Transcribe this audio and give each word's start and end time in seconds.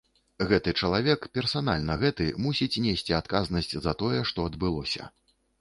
Гэты 0.51 0.71
чалавек, 0.85 1.27
персанальна 1.37 1.97
гэты, 2.03 2.25
мусіць 2.47 2.81
несці 2.89 3.17
адказнасць 3.21 3.73
за 3.87 3.97
тое, 4.03 4.19
што 4.31 4.49
адбылося. 4.53 5.03